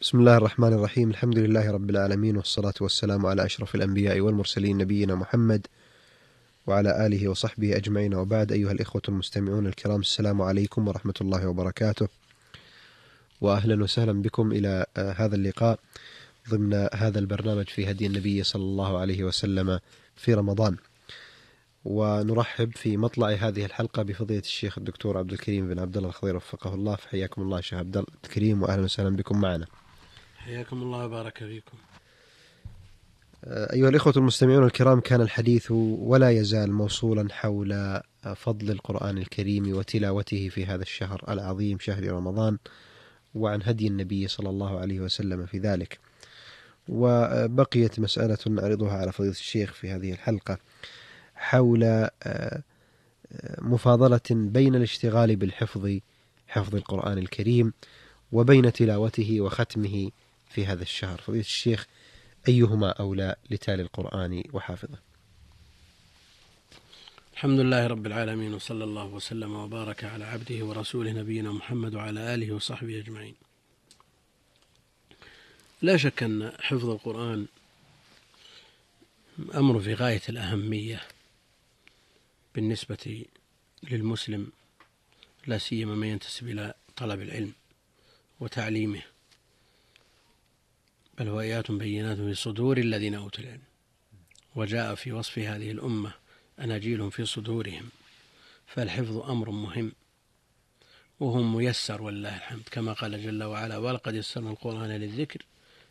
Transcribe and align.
بسم 0.00 0.18
الله 0.18 0.36
الرحمن 0.36 0.72
الرحيم 0.72 1.10
الحمد 1.10 1.38
لله 1.38 1.70
رب 1.70 1.90
العالمين 1.90 2.36
والصلاة 2.36 2.74
والسلام 2.80 3.26
على 3.26 3.44
أشرف 3.44 3.74
الأنبياء 3.74 4.20
والمرسلين 4.20 4.78
نبينا 4.78 5.14
محمد 5.14 5.66
وعلى 6.66 7.06
آله 7.06 7.28
وصحبه 7.28 7.76
أجمعين 7.76 8.14
وبعد 8.14 8.52
أيها 8.52 8.72
الإخوة 8.72 9.02
المستمعون 9.08 9.66
الكرام 9.66 10.00
السلام 10.00 10.42
عليكم 10.42 10.88
ورحمة 10.88 11.14
الله 11.20 11.48
وبركاته 11.48 12.08
وأهلا 13.40 13.82
وسهلا 13.82 14.22
بكم 14.22 14.52
إلى 14.52 14.86
هذا 14.96 15.34
اللقاء 15.34 15.78
ضمن 16.50 16.88
هذا 16.94 17.18
البرنامج 17.18 17.68
في 17.68 17.90
هدي 17.90 18.06
النبي 18.06 18.42
صلى 18.42 18.62
الله 18.62 18.98
عليه 18.98 19.24
وسلم 19.24 19.80
في 20.16 20.34
رمضان 20.34 20.76
ونرحب 21.84 22.76
في 22.76 22.96
مطلع 22.96 23.28
هذه 23.28 23.64
الحلقة 23.64 24.02
بفضيلة 24.02 24.40
الشيخ 24.40 24.78
الدكتور 24.78 25.18
عبد 25.18 25.32
الكريم 25.32 25.68
بن 25.68 25.78
عبد 25.78 25.96
الله 25.96 26.08
الخضير 26.08 26.36
وفقه 26.36 26.74
الله 26.74 26.96
فحياكم 26.96 27.42
الله 27.42 27.60
شيخ 27.60 27.78
عبد 27.78 28.04
الكريم 28.24 28.62
وأهلا 28.62 28.82
وسهلا 28.82 29.16
بكم 29.16 29.40
معنا 29.40 29.66
حياكم 30.48 30.82
الله 30.82 31.04
وبارك 31.04 31.38
فيكم. 31.38 31.76
أيها 33.46 33.88
الإخوة 33.88 34.12
المستمعون 34.16 34.64
الكرام 34.64 35.00
كان 35.00 35.20
الحديث 35.20 35.70
ولا 35.70 36.30
يزال 36.30 36.72
موصولا 36.72 37.34
حول 37.34 38.00
فضل 38.36 38.70
القرآن 38.70 39.18
الكريم 39.18 39.76
وتلاوته 39.76 40.48
في 40.48 40.66
هذا 40.66 40.82
الشهر 40.82 41.24
العظيم 41.28 41.78
شهر 41.78 42.12
رمضان 42.12 42.58
وعن 43.34 43.62
هدي 43.62 43.86
النبي 43.86 44.28
صلى 44.28 44.48
الله 44.48 44.78
عليه 44.78 45.00
وسلم 45.00 45.46
في 45.46 45.58
ذلك. 45.58 45.98
وبقيت 46.88 48.00
مسألة 48.00 48.38
نعرضها 48.48 48.92
على 48.92 49.12
فضيلة 49.12 49.32
الشيخ 49.32 49.72
في 49.72 49.90
هذه 49.90 50.12
الحلقة 50.12 50.58
حول 51.34 52.08
مفاضلة 53.58 54.20
بين 54.30 54.74
الاشتغال 54.74 55.36
بالحفظ 55.36 55.98
حفظ 56.48 56.74
القرآن 56.74 57.18
الكريم 57.18 57.72
وبين 58.32 58.72
تلاوته 58.72 59.40
وختمه 59.40 60.10
في 60.50 60.66
هذا 60.66 60.82
الشهر. 60.82 61.20
فضيلة 61.20 61.40
الشيخ 61.40 61.86
أيهما 62.48 62.90
أولى 62.90 63.36
لتالي 63.50 63.82
القرآن 63.82 64.42
وحافظه؟ 64.52 64.98
الحمد 67.32 67.60
لله 67.60 67.86
رب 67.86 68.06
العالمين 68.06 68.54
وصلى 68.54 68.84
الله 68.84 69.04
وسلم 69.04 69.54
وبارك 69.54 70.04
على 70.04 70.24
عبده 70.24 70.64
ورسوله 70.64 71.12
نبينا 71.12 71.52
محمد 71.52 71.94
وعلى 71.94 72.34
آله 72.34 72.52
وصحبه 72.52 72.98
أجمعين. 72.98 73.34
لا 75.82 75.96
شك 75.96 76.22
أن 76.22 76.52
حفظ 76.60 76.90
القرآن 76.90 77.46
أمر 79.54 79.80
في 79.80 79.94
غاية 79.94 80.22
الأهمية 80.28 81.02
بالنسبة 82.54 83.24
للمسلم 83.82 84.52
لا 85.46 85.58
سيما 85.58 85.94
من 85.94 86.06
ينتسب 86.06 86.48
إلى 86.48 86.74
طلب 86.96 87.20
العلم 87.20 87.52
وتعليمه. 88.40 89.02
بل 91.18 91.28
هو 91.28 91.40
آيات 91.40 91.70
بينات 91.70 92.16
في 92.16 92.34
صدور 92.34 92.78
الذين 92.78 93.14
أوتوا 93.14 93.44
العلم. 93.44 93.62
وجاء 94.54 94.94
في 94.94 95.12
وصف 95.12 95.38
هذه 95.38 95.70
الأمة 95.70 96.12
أناجيل 96.60 97.10
في 97.10 97.26
صدورهم 97.26 97.88
فالحفظ 98.66 99.16
أمر 99.16 99.50
مهم 99.50 99.92
وهو 101.20 101.42
ميسر 101.42 102.02
والله 102.02 102.36
الحمد. 102.36 102.68
كما 102.70 102.92
قال 102.92 103.22
جل 103.22 103.42
وعلا 103.42 103.76
ولقد 103.76 104.14
يسرنا 104.14 104.50
القرآن 104.50 104.90
للذكر 104.90 105.46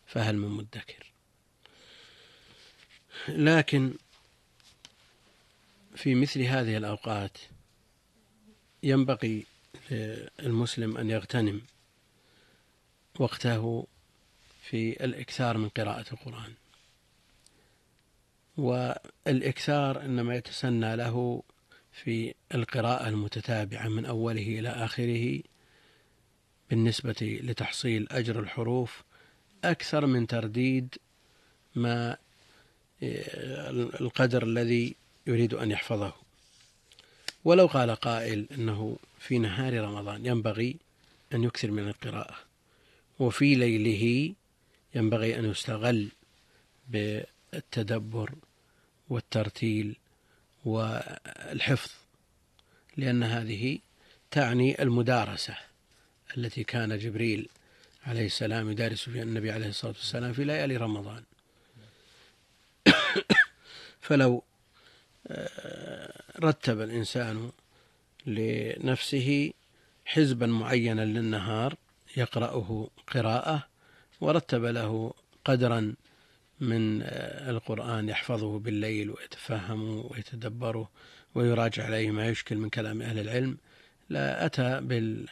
فهل 0.05 0.37
من 0.37 0.49
مدكر؟ 0.49 1.11
لكن 3.27 3.93
في 5.95 6.15
مثل 6.15 6.41
هذه 6.41 6.77
الأوقات 6.77 7.37
ينبغي 8.83 9.45
للمسلم 10.39 10.97
أن 10.97 11.09
يغتنم 11.09 11.61
وقته 13.19 13.87
في 14.69 15.05
الإكثار 15.05 15.57
من 15.57 15.69
قراءة 15.69 16.05
القرآن. 16.11 16.53
والإكثار 18.57 20.01
إنما 20.01 20.35
يتسنى 20.35 20.95
له 20.95 21.43
في 21.91 22.33
القراءة 22.53 23.09
المتتابعة 23.09 23.87
من 23.87 24.05
أوله 24.05 24.59
إلى 24.59 24.69
آخره 24.69 25.39
بالنسبة 26.69 27.39
لتحصيل 27.43 28.07
أجر 28.11 28.39
الحروف 28.39 29.03
أكثر 29.63 30.05
من 30.05 30.27
ترديد 30.27 30.95
ما 31.75 32.17
القدر 34.01 34.43
الذي 34.43 34.95
يريد 35.27 35.53
أن 35.53 35.71
يحفظه. 35.71 36.13
ولو 37.45 37.65
قال 37.65 37.91
قائل 37.91 38.47
أنه 38.51 38.97
في 39.19 39.39
نهار 39.39 39.81
رمضان 39.81 40.25
ينبغي 40.25 40.77
أن 41.33 41.43
يكثر 41.43 41.71
من 41.71 41.87
القراءة 41.87 42.35
وفي 43.19 43.55
ليله 43.55 44.33
ينبغي 44.97 45.39
أن 45.39 45.45
يستغل 45.51 46.09
بالتدبر 46.89 48.35
والترتيل 49.09 49.95
والحفظ 50.65 51.91
لأن 52.97 53.23
هذه 53.23 53.79
تعني 54.31 54.81
المدارسة 54.81 55.57
التي 56.37 56.63
كان 56.63 56.97
جبريل 56.97 57.49
عليه 58.05 58.25
السلام 58.25 58.71
يدارس 58.71 59.09
فيها 59.09 59.23
النبي 59.23 59.51
عليه 59.51 59.67
الصلاة 59.67 59.91
والسلام 59.91 60.33
في 60.33 60.43
ليالي 60.43 60.77
رمضان. 60.77 61.23
فلو 64.01 64.43
آه، 65.27 66.23
رتب 66.39 66.81
الإنسان 66.81 67.51
لنفسه 68.25 69.53
حزبا 70.05 70.45
معينا 70.45 71.01
للنهار 71.05 71.75
يقرأه 72.17 72.89
قراءة 73.07 73.67
ورتب 74.21 74.65
له 74.65 75.13
قدرا 75.45 75.95
من 76.59 77.01
آه، 77.01 77.49
القرآن 77.49 78.09
يحفظه 78.09 78.59
بالليل 78.59 79.09
ويتفهمه 79.09 80.05
ويتدبره 80.11 80.89
ويراجع 81.35 81.85
عليه 81.85 82.11
ما 82.11 82.27
يشكل 82.27 82.57
من 82.57 82.69
كلام 82.69 83.01
أهل 83.01 83.19
العلم 83.19 83.57
لا 84.09 84.45
أتى 84.45 84.81
بال 84.81 85.27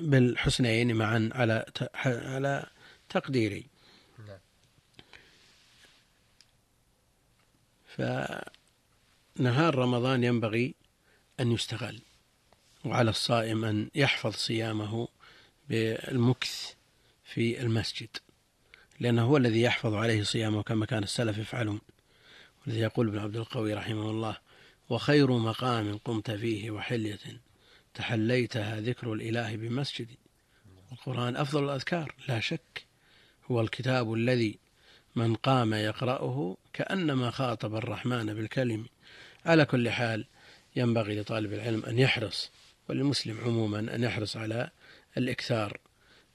بالحسنين 0.00 0.96
معا 0.96 1.30
على 1.34 1.64
على 2.04 2.66
تقديري 3.08 3.66
نعم. 4.18 4.38
فنهار 9.36 9.74
رمضان 9.74 10.24
ينبغي 10.24 10.74
أن 11.40 11.52
يستغل 11.52 12.00
وعلى 12.84 13.10
الصائم 13.10 13.64
أن 13.64 13.90
يحفظ 13.94 14.32
صيامه 14.34 15.08
بالمكث 15.68 16.74
في 17.34 17.60
المسجد 17.60 18.08
لأنه 19.00 19.22
هو 19.22 19.36
الذي 19.36 19.62
يحفظ 19.62 19.94
عليه 19.94 20.22
صيامه 20.22 20.62
كما 20.62 20.86
كان 20.86 21.02
السلف 21.02 21.38
يفعلون. 21.38 21.80
والذي 22.66 22.80
يقول 22.80 23.08
ابن 23.08 23.18
عبد 23.18 23.36
القوي 23.36 23.74
رحمه 23.74 24.10
الله 24.10 24.36
وخير 24.88 25.32
مقام 25.32 25.98
قمت 25.98 26.30
فيه 26.30 26.70
وحلية 26.70 27.40
تحليتها 27.94 28.80
ذكر 28.80 29.12
الإله 29.12 29.56
بمسجد. 29.56 30.08
القرآن 30.92 31.36
أفضل 31.36 31.64
الأذكار 31.64 32.14
لا 32.28 32.40
شك. 32.40 32.86
هو 33.50 33.60
الكتاب 33.60 34.14
الذي 34.14 34.58
من 35.16 35.34
قام 35.34 35.74
يقرأه 35.74 36.56
كأنما 36.72 37.30
خاطب 37.30 37.74
الرحمن 37.74 38.34
بالكلم. 38.34 38.86
على 39.46 39.64
كل 39.64 39.90
حال 39.90 40.26
ينبغي 40.76 41.20
لطالب 41.20 41.52
العلم 41.52 41.84
أن 41.84 41.98
يحرص 41.98 42.50
وللمسلم 42.88 43.40
عموما 43.40 43.78
أن 43.78 44.02
يحرص 44.02 44.36
على 44.36 44.70
الإكثار. 45.16 45.78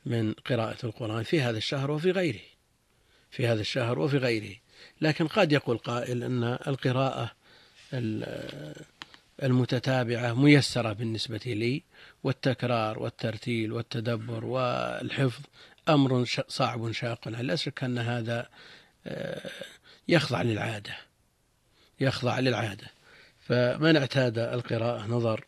من 0.05 0.33
قراءة 0.33 0.85
القرآن 0.85 1.23
في 1.23 1.41
هذا 1.41 1.57
الشهر 1.57 1.91
وفي 1.91 2.11
غيره 2.11 2.39
في 3.31 3.47
هذا 3.47 3.61
الشهر 3.61 3.99
وفي 3.99 4.17
غيره. 4.17 4.55
لكن 5.01 5.27
قد 5.27 5.51
يقول 5.51 5.77
قائل 5.77 6.23
أن 6.23 6.43
القراءة 6.43 7.31
المتتابعة 9.43 10.33
ميسرة 10.33 10.93
بالنسبة 10.93 11.41
لي 11.45 11.83
والتكرار 12.23 12.99
والترتيل 12.99 13.73
والتدبر 13.73 14.45
والحفظ 14.45 15.43
أمر 15.89 16.25
صعب 16.47 16.91
شاق 16.91 17.27
لا 17.27 17.55
شك 17.55 17.83
أن 17.83 17.97
هذا 17.97 18.49
آه، 19.07 19.49
يخضع 20.07 20.41
للعادة 20.41 20.97
يخضع 21.99 22.39
للعادة. 22.39 22.87
فمن 23.39 23.97
اعتاد 23.97 24.37
القراءة 24.37 25.05
نظر 25.07 25.45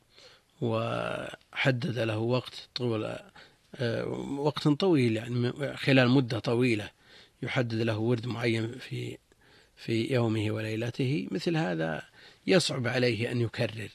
وحدد 0.62 2.00
له 2.00 2.18
وقت 2.18 2.70
طول 2.76 3.16
وقت 4.38 4.68
طويل 4.68 5.16
يعني 5.18 5.54
خلال 5.78 6.10
مدة 6.10 6.40
طويلة 6.40 6.90
يحدد 7.44 7.74
له 7.74 7.98
ورد 7.98 8.28
معين 8.28 8.72
في 8.72 9.18
في 9.76 10.14
يومه 10.14 10.52
وليلته. 10.52 11.28
مثل 11.32 11.58
هذا 11.58 12.04
يصعب 12.48 12.88
عليه 12.88 13.32
أن 13.32 13.42
يكرر. 13.42 13.90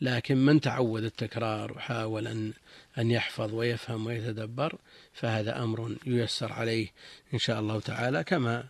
لكن 0.00 0.36
من 0.36 0.60
تعود 0.60 1.04
التكرار 1.04 1.72
وحاول 1.72 2.26
أن 2.26 2.52
أن 2.98 3.10
يحفظ 3.10 3.54
ويفهم 3.54 4.06
ويتدبر 4.06 4.78
فهذا 5.12 5.62
أمر 5.62 5.96
ييسر 6.06 6.52
عليه 6.52 6.88
إن 7.34 7.38
شاء 7.38 7.60
الله 7.60 7.80
تعالى. 7.80 8.24
كما 8.24 8.64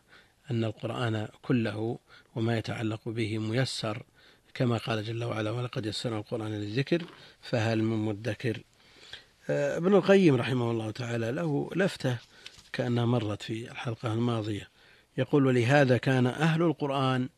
أن 0.51 0.65
القرآن 0.65 1.29
كله 1.43 1.99
وما 2.37 2.59
يتعلق 2.59 3.09
به 3.09 3.39
ميسر. 3.39 4.03
كما 4.55 4.77
قال 4.77 5.05
جل 5.05 5.25
وعلا 5.25 5.51
ولقد 5.51 5.87
يسرنا 5.87 6.19
القرآن 6.19 6.53
للذكر 6.53 7.03
فهل 7.41 7.83
من 7.83 7.97
مدكر 7.97 8.57
آه، 8.57 8.70
ابن 9.51 9.95
القيم 9.95 10.37
رحمه 10.37 10.71
الله 10.71 10.91
تعالى 10.91 11.33
له 11.33 11.71
لفتة 11.77 12.19
كأنها 12.73 13.05
مرت 13.05 13.43
في 13.43 13.71
الحلقة 13.71 14.13
الماضية. 14.13 14.69
يقول 15.19 15.47
ولهذا 15.47 15.97
كان 15.97 16.27
أهل 16.27 16.63
القرآن 16.63 17.29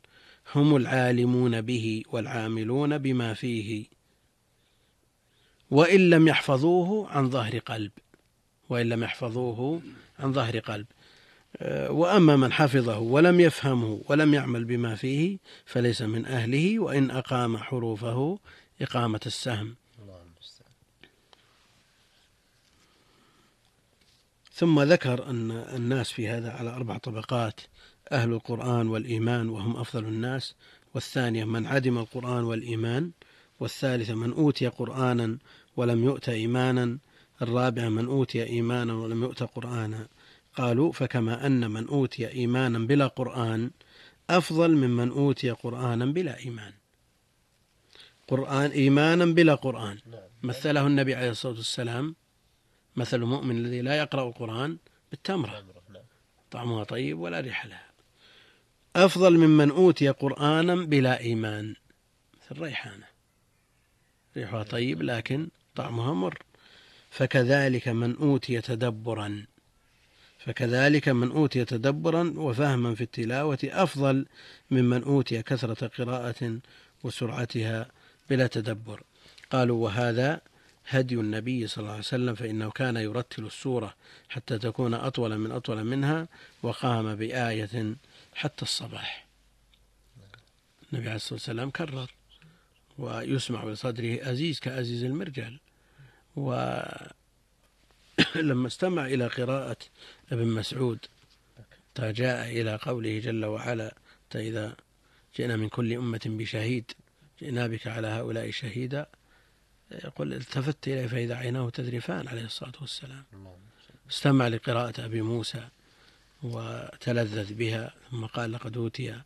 هم 0.55 0.77
العالمون 0.77 1.61
به 1.61 2.03
والعاملون 2.13 2.99
بما 2.99 3.35
فيه 3.35 3.87
وإن 5.71 6.11
لم 6.11 6.29
يحفظوه 6.29 7.11
عن 7.11 7.31
ظهر 7.31 7.59
قلب 7.59 7.91
وإن 8.69 8.89
لم 8.89 9.03
يحفظوه 9.03 9.83
عن 10.19 10.33
ظهر 10.33 10.59
قلب. 10.59 10.87
وأما 11.91 12.37
من 12.37 12.53
حفظه 12.53 12.99
ولم 12.99 13.41
يفهمه 13.41 14.01
ولم 14.09 14.35
يعمل 14.35 14.65
بما 14.65 14.95
فيه 14.95 15.39
فليس 15.65 16.03
من 16.03 16.27
أهله 16.27 16.79
وإن 16.79 17.11
أقام 17.11 17.57
حروفه 17.57 18.39
إقامة 18.81 19.21
السهم. 19.27 19.77
ثم 24.63 24.83
ذكر 24.83 25.31
أن 25.31 25.51
الناس 25.51 26.13
في 26.13 26.29
هذا 26.29 26.51
على 26.51 26.71
أربع 26.71 26.99
طبقات 26.99 27.61
أهل 28.13 28.33
القرآن 28.33 28.89
والإيمان 28.89 29.49
وهم 29.49 29.77
أفضل 29.77 30.05
الناس 30.05 30.55
والثانية 30.95 31.45
من 31.45 31.67
عدم 31.67 31.99
القرآن 31.99 32.45
والإيمان 32.45 33.11
والثالثة 33.61 34.15
من 34.15 34.33
أوتي 34.33 34.67
قرآنا 34.67 35.39
ولم 35.77 36.05
يؤت 36.05 36.29
إيمانا 36.29 36.99
الرابعة 37.43 37.89
من 37.89 38.07
أوتي 38.07 38.43
إيمانا 38.43 38.95
ولم 38.95 39.23
يؤت 39.23 39.43
قرآنا. 39.43 40.09
قالوا 40.55 40.93
فكما 40.93 41.47
أن 41.47 41.71
من 41.71 41.89
أوتي 41.89 42.33
إيمانا 42.33 42.79
بلا 42.79 43.07
قرآن 43.07 43.71
أفضل 44.31 44.77
ممن 44.77 45.11
أوتي 45.11 45.51
قرآنا 45.51 46.07
بلا 46.07 46.39
إيمان. 46.39 46.73
قرآن 48.29 48.71
إيمانا 48.71 49.25
بلا 49.25 49.55
قرآن. 49.55 49.99
نعم. 50.11 50.21
مثله 50.43 50.87
النبي 50.87 51.15
عليه 51.15 51.31
الصلاة 51.31 51.55
والسلام 51.55 52.22
مثل 52.97 53.17
المؤمن 53.17 53.57
الذي 53.57 53.81
لا 53.81 53.99
يقرأ 53.99 54.29
القرآن 54.29 54.77
بالتمرة. 55.11 55.51
نعم. 55.51 56.03
طعمها 56.51 56.85
طيب 56.85 57.19
ولا 57.19 57.41
ريح 57.41 57.67
لها. 57.67 57.91
أفضل 58.97 59.39
ممن 59.39 59.71
أوتي 59.71 60.09
قرآنا 60.09 60.75
بلا 60.75 61.21
إيمان 61.21 61.75
مثل 62.35 62.51
الريحانة 62.51 63.05
ريحها 64.37 64.63
طيب 64.63 65.03
لكن 65.03 65.49
طعمها 65.75 66.13
مر. 66.13 66.39
فكذلك 67.11 67.89
من 67.89 68.17
أوتي 68.17 68.61
تدبرا 68.61 69.47
فكذلك 70.39 71.09
من 71.09 71.31
أوتي 71.31 71.65
تدبرا 71.65 72.35
وفهما 72.37 72.95
في 72.95 73.01
التلاوة 73.01 73.59
أفضل 73.65 74.27
ممن 74.71 75.03
أوتي 75.05 75.43
كثرة 75.43 75.87
قراءة 75.87 76.59
وسرعتها 77.05 77.89
بلا 78.31 78.47
تدبر. 78.47 79.03
قالوا 79.51 79.85
وهذا 79.85 80.41
هدي 80.89 81.15
النبي 81.15 81.67
صلى 81.67 81.83
الله 81.83 81.91
عليه 81.91 82.01
وسلم 82.01 82.35
فإنه 82.35 82.71
كان 82.71 82.97
يرتل 82.97 83.47
السورة 83.47 83.95
حتى 84.29 84.59
تكون 84.59 84.95
أطول 84.95 85.39
من 85.39 85.51
أطول 85.53 85.85
منها 85.85 86.29
وقام 86.63 87.15
بآية 87.15 87.97
حتى 88.35 88.63
الصباح. 88.63 89.27
النبي 90.93 91.07
عليه 91.07 91.17
الصلاة 91.17 91.35
والسلام 91.35 91.71
كرر 91.71 92.11
ويسمع 92.99 93.65
بصدره 93.65 94.19
أزيز 94.31 94.61
كأزيز 94.61 95.05
المرجل. 95.05 95.59
ولما 96.37 97.07
استمع 98.67 99.07
إلى 99.07 99.27
قراءة 99.27 99.77
ابن 100.33 100.47
مسعود 100.47 100.99
جاء 101.99 102.49
إلى 102.49 102.77
قوله 102.77 103.19
جل 103.19 103.45
وعلا 103.45 103.95
إذا 104.35 104.77
جئنا 105.37 105.57
من 105.57 105.69
كل 105.69 105.93
أمة 105.93 106.21
بشهيد 106.27 106.93
جئنا 107.41 107.67
بك 107.67 107.87
على 107.87 108.07
هؤلاء 108.07 108.51
شهيدا. 108.51 109.07
يقول 110.05 110.33
التفت 110.33 110.89
إليه 110.89 111.07
فإذا 111.07 111.35
عيناه 111.35 111.71
تذرفان 111.71 112.29
عليه 112.29 112.45
الصلاة 112.45 112.73
والسلام. 112.81 113.25
استمع 114.11 114.49
لقراءة 114.49 115.05
أبي 115.05 115.23
موسى 115.23 115.69
وتلذذ 116.43 117.55
بها 117.55 117.95
ثم 118.11 118.27
قال 118.27 118.53
لقد 118.53 118.77
أوتي 118.77 119.21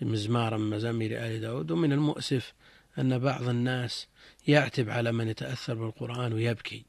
مزمارا 0.00 0.58
مزامير 0.58 1.26
آل 1.26 1.40
داود. 1.40 1.70
ومن 1.70 1.92
المؤسف 1.92 2.52
أن 2.98 3.18
بعض 3.18 3.48
الناس 3.48 4.06
يعتب 4.46 4.90
على 4.90 5.12
من 5.12 5.28
يتأثر 5.28 5.74
بالقرآن 5.74 6.32
ويبكي. 6.32 6.84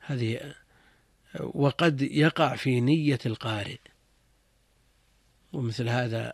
هذه 0.00 0.54
وقد 1.40 2.02
يقع 2.02 2.56
في 2.56 2.80
نية 2.80 3.18
القارئ. 3.26 3.78
ومثل 5.52 5.88
هذا 5.88 6.32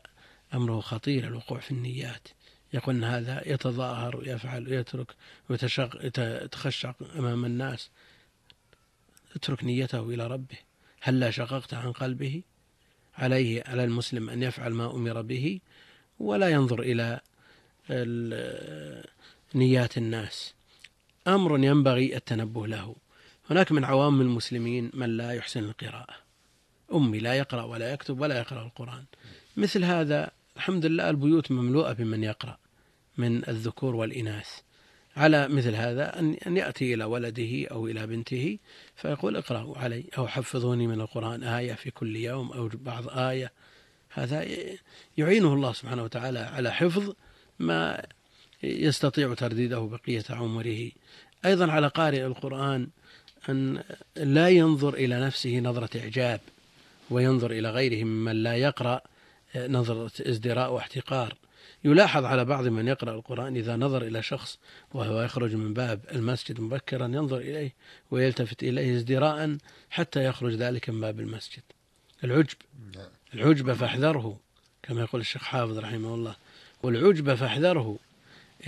أمره 0.55 0.81
خطير 0.81 1.27
الوقوع 1.27 1.61
في 1.61 1.71
النيات. 1.71 2.29
يقول 2.75 3.05
هذا 3.05 3.53
يتظاهر 3.53 4.17
ويفعل 4.17 4.69
ويترك 4.69 5.15
ويتخشع 5.51 6.93
أمام 7.19 7.45
الناس. 7.45 7.91
اترك 9.37 9.65
نيته 9.65 10.11
إلى 10.11 10.27
ربه. 10.27 10.57
هلا 11.01 11.31
شققت 11.31 11.75
عن 11.75 11.93
قلبه؟ 11.93 12.43
عليه 13.19 13.63
على 13.67 13.85
المسلم 13.85 14.31
أن 14.31 14.43
يفعل 14.43 14.73
ما 14.73 14.91
أمر 14.91 15.23
به 15.23 15.61
ولا 16.19 16.49
ينظر 16.49 16.81
إلى 16.81 17.21
نيات 19.55 19.99
الناس. 19.99 20.55
أمر 21.27 21.59
ينبغي 21.59 22.17
التنبه 22.17 22.67
له. 22.67 22.97
هناك 23.51 23.73
من 23.73 23.85
عوام 23.85 24.21
المسلمين 24.21 24.91
من 24.95 25.17
لا 25.17 25.33
يحسن 25.33 25.65
القراءة. 25.65 26.15
أمي 26.95 27.19
لا 27.19 27.35
يقرأ 27.35 27.63
ولا 27.63 27.93
يكتب 27.93 28.21
ولا 28.21 28.39
يقرأ 28.39 28.63
القرآن. 28.63 29.05
مثل 29.57 29.85
هذا 29.85 30.31
الحمد 30.57 30.87
لله 30.87 31.11
البيوت 31.11 31.51
مملوءة 31.51 31.93
بمن 31.93 32.25
يقرأ 32.25 32.59
من 33.19 33.49
الذكور 33.49 33.95
والإناث. 33.95 34.49
على 35.17 35.49
مثل 35.49 35.75
هذا 35.75 36.19
أن 36.19 36.57
يأتي 36.57 36.95
إلى 36.95 37.05
ولده 37.05 37.67
أو 37.71 37.87
إلى 37.87 38.07
بنته 38.07 38.59
فيقول 38.97 39.37
اقرأوا 39.37 39.79
علي 39.79 40.05
أو 40.19 40.27
حفظوني 40.29 40.87
من 40.87 41.01
القرآن 41.01 41.43
آية 41.43 41.73
في 41.73 41.91
كل 41.91 42.17
يوم 42.17 42.53
أو 42.53 42.71
بعض 42.75 43.09
آية. 43.09 43.53
هذا 44.11 44.47
يعينه 45.19 45.55
الله 45.55 45.73
سبحانه 45.73 46.03
وتعالى 46.05 46.39
على 46.39 46.73
حفظ 46.73 47.13
ما 47.59 48.03
يستطيع 48.63 49.35
ترديده 49.35 49.79
بقية 49.79 50.25
عمره. 50.31 50.91
أيضا 51.45 51.73
على 51.73 51.89
قارئ 51.89 52.27
القرآن 52.27 52.89
أن 53.49 53.83
لا 54.17 54.49
ينظر 54.49 54.95
إلى 54.95 55.21
نفسه 55.21 55.59
نظرة 55.59 56.01
إعجاب 56.01 56.41
وينظر 57.11 57.51
إلى 57.51 57.71
غيره 57.71 58.05
ممن 58.05 58.43
لا 58.43 58.57
يقرأ. 58.57 59.01
نظرة 59.57 60.11
ازدراء 60.21 60.73
واحتقار. 60.73 61.35
يلاحظ 61.85 62.25
على 62.25 62.45
بعض 62.45 62.67
من 62.67 62.89
يقرأ 62.89 63.15
القرآن 63.15 63.57
إذا 63.57 63.77
نظر 63.77 64.03
إلى 64.03 64.23
شخص 64.23 64.59
وهو 64.95 65.23
يخرج 65.23 65.55
من 65.55 65.75
باب 65.75 66.01
المسجد 66.13 66.61
مبكرا 66.61 67.07
ينظر 67.07 67.39
إليه 67.39 67.75
ويلتفت 68.11 68.63
إليه 68.63 68.97
ازدراء 68.97 69.57
حتى 69.91 70.25
يخرج 70.25 70.55
ذلك 70.55 70.91
من 70.91 71.01
باب 71.01 71.21
المسجد. 71.21 71.63
العجب. 72.25 72.57
العجب 73.35 73.73
فاحذره 73.73 74.41
كما 74.83 75.01
يقول 75.01 75.21
الشيخ 75.21 75.43
حافظ 75.43 75.79
رحمه 75.79 76.15
الله. 76.15 76.37
والعجب 76.83 77.35
فاحذره 77.35 77.99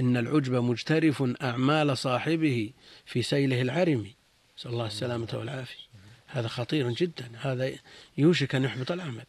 إن 0.00 0.16
العجب 0.16 0.54
مجترف 0.54 1.24
أعمال 1.42 1.98
صاحبه 1.98 2.70
في 3.06 3.22
سيله 3.22 3.62
العرمي 3.62 4.14
نسأل 4.58 4.70
الله 4.70 4.86
السلامة 4.86 5.28
والعافية. 5.34 5.88
هذا 6.26 6.48
خطير 6.48 6.90
جدا. 6.90 7.30
هذا 7.40 7.72
يوشك 8.18 8.54
أن 8.54 8.64
يحبط 8.64 8.92
العمل. 8.92 9.24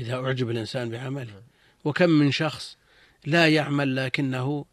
إذا 0.00 0.14
أعجب 0.14 0.50
الإنسان 0.50 0.90
بعمله. 0.90 1.42
وكم 1.84 2.10
من 2.10 2.30
شخص 2.30 2.76
لا 3.26 3.48
يعمل 3.48 3.96
لكنه 3.96 4.64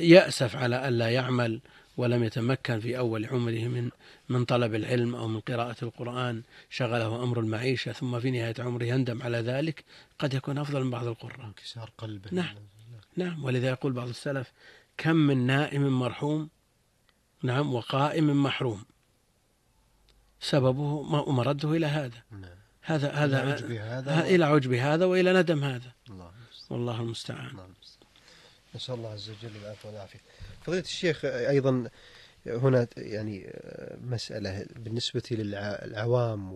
يأسف 0.00 0.56
على 0.56 0.88
ألا 0.88 1.10
يعمل 1.10 1.60
ولم 1.96 2.24
يتمكن 2.24 2.80
في 2.80 2.98
أول 2.98 3.26
عمره 3.26 3.68
من 3.68 3.90
من 4.28 4.44
طلب 4.44 4.74
العلم 4.74 5.14
أو 5.14 5.28
من 5.28 5.40
قراءة 5.40 5.76
القرآن 5.82 6.42
شغله 6.70 7.22
أمر 7.22 7.40
المعيشة 7.40 7.92
ثم 7.92 8.20
في 8.20 8.30
نهاية 8.30 8.54
عمره 8.58 8.84
يندم 8.84 9.22
على 9.22 9.38
ذلك 9.38 9.84
قد 10.18 10.34
يكون 10.34 10.58
أفضل 10.58 10.84
من 10.84 10.90
بعض 10.90 11.06
القراء. 11.06 11.46
انكسار 11.46 11.90
قلبه. 11.98 12.30
نعم. 12.32 12.56
نعم. 13.16 13.44
ولذا 13.44 13.68
يقول 13.68 13.92
بعض 13.92 14.08
السلف 14.08 14.52
كم 14.96 15.16
من 15.16 15.46
نائم 15.46 15.98
مرحوم 15.98 16.48
نعم 17.42 17.74
وقائم 17.74 18.42
محروم. 18.42 18.84
سببه 20.40 21.02
ما 21.02 21.32
مرده 21.32 21.72
إلى 21.72 21.86
هذا. 21.86 22.22
نعم. 22.30 22.58
هذا 22.88 23.10
هذا 23.10 23.42
إلى 23.42 23.52
عجب 23.52 23.70
هذا, 23.70 24.20
إلى 24.20 24.44
عجب 24.44 24.72
هذا 24.72 25.04
وإلى 25.04 25.32
ندم 25.32 25.64
هذا. 25.64 25.92
الله 26.10 26.30
والله 26.70 27.00
المستعان. 27.00 27.50
نسأل 28.74 28.94
الله 28.94 29.10
عز 29.10 29.30
وجل 29.30 29.56
العفو 29.62 29.88
والعافية. 29.88 30.18
فضيلة 30.62 30.82
الشيخ 30.82 31.24
أيضا 31.24 31.90
هنا 32.46 32.86
يعني 32.96 33.54
مسألة 34.04 34.66
بالنسبة 34.76 35.22
للعوام 35.30 36.50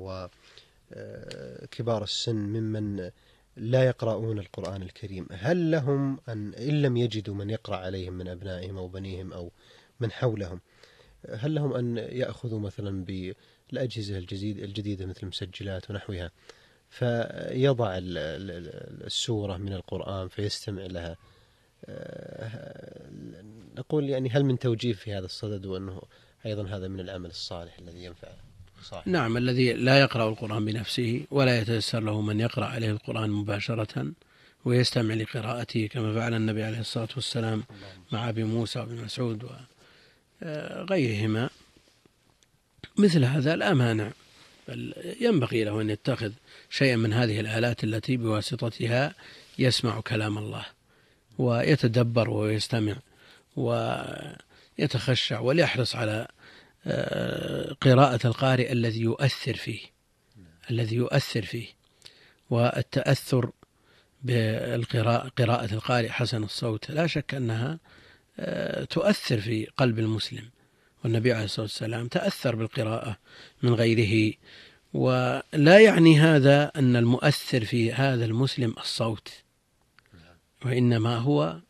وكبار 0.92 2.02
السن 2.02 2.36
ممن 2.36 3.10
لا 3.56 3.84
يقرؤون 3.84 4.38
القرآن 4.38 4.82
الكريم 4.82 5.26
هل 5.32 5.70
لهم 5.70 6.18
أن 6.28 6.54
إن 6.54 6.82
لم 6.82 6.96
يجدوا 6.96 7.34
من 7.34 7.50
يقرأ 7.50 7.76
عليهم 7.76 8.12
من 8.12 8.28
أبنائهم 8.28 8.78
أو 8.78 8.88
بنيهم 8.88 9.32
أو 9.32 9.50
من 10.00 10.12
حولهم 10.12 10.60
هل 11.30 11.54
لهم 11.54 11.72
أن 11.72 11.96
يأخذوا 11.96 12.60
مثلا 12.60 13.04
بالأجهزة 13.04 14.18
الجديدة 14.42 15.06
مثل 15.06 15.20
المسجلات 15.22 15.90
ونحوها 15.90 16.30
فيضع 16.90 17.98
السورة 19.06 19.56
من 19.56 19.72
القرآن 19.72 20.28
فيستمع 20.28 20.82
لها؟ 20.86 21.16
نقول 23.76 24.10
يعني 24.10 24.28
هل 24.28 24.44
من 24.44 24.58
توجيه 24.58 24.92
في 24.92 25.14
هذا 25.14 25.24
الصدد 25.24 25.66
وأنه 25.66 26.02
أيضا 26.46 26.68
هذا 26.68 26.88
من 26.88 27.00
العمل 27.00 27.30
الصالح 27.30 27.78
الذي 27.78 28.04
ينفع 28.04 28.28
صاحب 28.82 29.08
نعم 29.08 29.36
الذي 29.36 29.72
لا 29.72 30.00
يقرأ 30.00 30.28
القرآن 30.28 30.64
بنفسه 30.64 31.26
ولا 31.30 31.60
يتيسر 31.60 32.00
له 32.00 32.20
من 32.20 32.40
يقرأ 32.40 32.64
عليه 32.64 32.90
القرآن 32.90 33.30
مباشرة 33.30 34.12
ويستمع 34.64 35.14
لقراءته 35.14 35.86
كما 35.86 36.14
فعل 36.14 36.34
النبي 36.34 36.62
عليه 36.62 36.80
الصلاة 36.80 37.08
والسلام 37.16 37.64
مع 38.12 38.28
أبي 38.28 38.44
موسى 38.44 38.78
وابن 38.78 39.04
مسعود 39.04 39.44
وغيرهما 40.42 41.50
مثل 42.98 43.24
هذا 43.24 43.56
لا 43.56 43.74
مانع 43.74 44.10
بل 44.68 44.94
ينبغي 45.20 45.64
له 45.64 45.80
أن 45.80 45.90
يتخذ 45.90 46.32
شيئا 46.70 46.96
من 46.96 47.12
هذه 47.12 47.40
الآلات 47.40 47.84
التي 47.84 48.16
بواسطتها 48.16 49.14
يسمع 49.58 50.00
كلام 50.00 50.38
الله 50.38 50.66
ويتدبر 51.38 52.30
ويستمع 52.30 52.96
ويتخشع 53.56 55.40
وليحرص 55.40 55.96
على 55.96 56.28
آه، 56.86 57.76
قراءة 57.80 58.26
القارئ 58.26 58.72
الذي 58.72 59.00
يؤثر 59.00 59.54
فيه 59.54 59.80
الذي 60.70 60.96
يؤثر 60.96 61.42
فيه. 61.42 61.66
والتأثر 62.50 63.50
بالقراءة 64.22 65.28
قراءة 65.28 65.74
القارئ 65.74 66.08
حسن 66.08 66.44
الصوت 66.44 66.90
لا 66.90 67.06
شك 67.06 67.34
أنها 67.34 67.78
تؤثر 68.90 69.40
في 69.40 69.66
قلب 69.76 69.98
المسلم. 69.98 70.50
والنبي 71.04 71.32
عليه 71.32 71.44
الصلاة 71.44 71.66
والسلام 71.66 72.08
تأثر 72.08 72.56
بالقراءة 72.56 73.18
من 73.62 73.74
غيره. 73.74 74.34
ولا 74.92 75.78
يعني 75.78 76.20
هذا 76.20 76.72
أن 76.76 76.96
المؤثر 76.96 77.64
في 77.64 77.92
هذا 77.92 78.24
المسلم 78.24 78.74
الصوت 78.78 79.28
وإنما 80.64 81.16
هو 81.16 81.60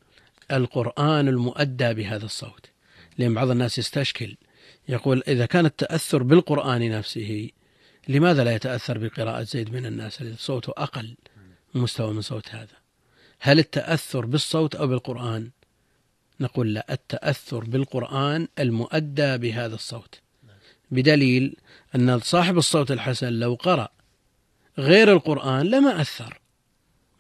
القرآن 0.53 1.29
المؤدى 1.29 1.95
بهذا 1.95 2.25
الصوت. 2.25 2.71
لأن 3.19 3.35
بعض 3.35 3.51
الناس 3.51 3.79
يستشكل 3.79 4.37
يقول 4.89 5.23
إذا 5.29 5.47
كان 5.47 5.67
التأثر 5.67 6.23
بالقرآن 6.23 6.91
نفسه 6.91 7.51
لماذا 8.09 8.45
لا 8.45 8.55
يتأثر 8.55 8.99
بقراءة 8.99 9.43
زيد 9.43 9.73
من 9.73 9.87
الناس؟ 9.87 10.25
صوته 10.37 10.73
أقل 10.77 11.17
مستوى 11.75 12.13
من 12.13 12.21
صوت 12.21 12.49
هذا. 12.55 12.77
هل 13.41 13.59
التأثر 13.59 14.27
بالصوت 14.27 14.75
أو 14.75 14.87
بالقرآن؟ 14.87 15.51
نقول 16.43 16.75
لا 16.75 16.87
التأثر 16.93 17.65
بالقرآن 17.65 18.49
المؤدى 18.59 19.39
بهذا 19.39 19.75
الصوت. 19.75 20.21
بدليل 20.91 21.57
أن 21.95 22.21
صاحب 22.21 22.59
الصوت 22.59 22.91
الحسن 22.91 23.33
لو 23.33 23.55
قرأ 23.55 23.89
غير 24.79 25.13
القرآن 25.13 25.67
لما 25.67 26.01
أثر 26.01 26.41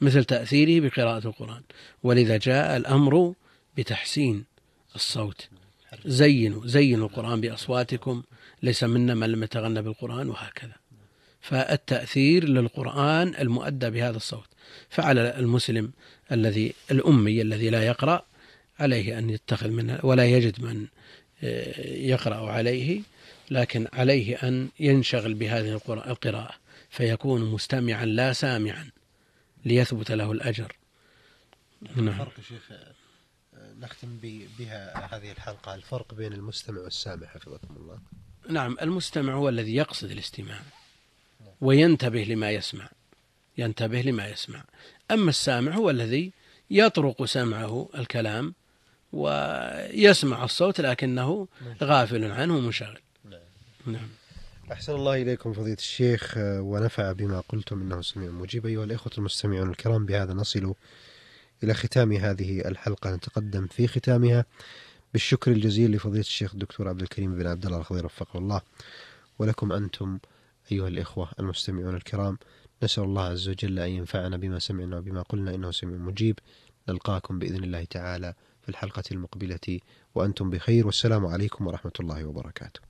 مثل 0.01 0.25
تأثيره 0.25 0.89
بقراءة 0.89 1.27
القرآن. 1.27 1.63
ولذا 2.03 2.37
جاء 2.37 2.77
الأمر 2.77 3.35
بتحسين 3.77 4.45
الصوت. 4.95 5.49
زينوا 6.07 6.67
زينوا 6.67 7.09
القرآن 7.09 7.41
بأصواتكم 7.41 8.23
ليس 8.63 8.85
منا 8.85 9.15
من 9.15 9.33
لم 9.33 9.43
يتغنى 9.43 9.83
بالقرآن 9.83 10.29
وهكذا. 10.29 10.77
فالتأثير 11.41 12.45
للقرآن 12.45 13.35
المؤدى 13.39 13.91
بهذا 13.91 14.17
الصوت. 14.17 14.49
فعلى 14.89 15.39
المسلم 15.39 15.93
الذي 16.33 16.75
الأمي 16.91 17.43
الذي 17.43 17.71
لا 17.71 17.87
يقرأ 17.87 18.25
عليه 18.83 19.19
أن 19.19 19.31
يتخذ 19.31 19.69
منها 19.69 20.07
ولا 20.07 20.27
يجد 20.27 20.61
من 20.61 20.87
آه، 21.45 21.81
يقرأ 21.87 22.51
عليه 22.51 23.01
لكن 23.51 23.89
عليه 23.93 24.37
أن 24.37 24.69
ينشغل 24.81 25.35
بهذه 25.35 25.73
القراءة 25.73 26.55
فيكون 26.91 27.51
مستمعا 27.51 28.05
لا 28.05 28.33
سامعا 28.33 28.91
ليثبت 29.65 30.13
له 30.13 30.33
الأجر. 30.33 30.77
نعم. 31.97 32.09
الفرق 32.09 32.41
شيخ 32.49 32.73
نختم 33.81 34.19
بها 34.59 35.07
هذه 35.17 35.33
الحلقة 35.33 35.75
الفرق 35.75 36.15
بين 36.15 36.33
المستمع 36.33 36.81
والسامع 36.81 37.27
حفظكم 37.27 37.77
الله. 37.77 37.99
نعم 38.51 38.77
المستمع 38.83 39.35
هو 39.35 39.49
الذي 39.49 39.75
يقصد 39.75 40.11
الاستماع 40.11 40.61
وينتبه 41.61 42.25
لما 42.25 42.51
يسمع 42.51 42.89
ينتبه 43.59 44.03
لما 44.03 44.29
يسمع. 44.29 44.65
أما 45.11 45.31
السامع 45.31 45.75
هو 45.75 45.91
الذي 45.91 46.33
يطرق 46.71 47.25
سمعه 47.25 47.89
الكلام 47.95 48.55
ويسمع 49.13 50.45
الصوت 50.45 50.81
لكنه 50.81 51.49
غافل 51.83 52.25
عنه 52.25 52.57
ومنشغل 52.57 52.99
نعم. 53.87 54.09
أحسن 54.73 54.95
الله 54.95 55.23
إليكم 55.23 55.53
فضيلة 55.53 55.77
الشيخ 55.79 56.35
ونفع 56.39 57.13
بما 57.13 57.41
قلتم 57.41 57.83
إنه 57.83 58.03
سميع 58.03 58.31
مجيب. 58.31 58.67
أيها 58.67 58.85
الإخوة 58.85 59.13
المستمعون 59.19 59.71
الكرام 59.71 60.07
بهذا 60.07 60.33
نصل 60.33 60.75
إلى 61.65 61.75
ختام 61.75 62.13
هذه 62.13 62.61
الحلقة. 62.61 63.15
نتقدم 63.15 63.67
في 63.67 63.87
ختامها 63.87 64.45
بالشكر 65.13 65.51
الجزيل 65.53 65.93
لفضيلة 65.93 66.21
الشيخ 66.21 66.53
الدكتور 66.53 66.89
عبد 66.89 67.03
الكريم 67.03 67.35
بن 67.35 67.47
عبد 67.47 67.67
الله 67.67 67.79
الخضير 67.79 68.07
وفقه 68.07 68.39
الله. 68.39 68.61
ولكم 69.39 69.73
أنتم 69.73 70.19
أيها 70.73 70.89
الإخوة 70.89 71.29
المستمعون 71.41 71.97
الكرام 71.97 72.39
نسأل 72.83 73.05
الله 73.05 73.23
عز 73.23 73.49
وجل 73.49 73.79
أن 73.79 73.91
ينفعنا 73.91 74.37
بما 74.37 74.59
سمعنا 74.59 74.97
وبما 74.97 75.23
قلنا 75.23 75.55
إنه 75.55 75.71
سميع 75.71 75.97
مجيب. 75.97 76.39
نلقاكم 76.89 77.39
بإذن 77.39 77.65
الله 77.65 77.85
تعالى 77.85 78.35
في 78.63 78.69
الحلقة 78.69 79.03
المقبلة. 79.13 79.81
وأنتم 80.15 80.51
بخير. 80.51 80.87
والسلام 80.87 81.27
عليكم 81.27 81.67
ورحمة 81.67 81.93
الله 82.01 82.25
وبركاته. 82.25 82.81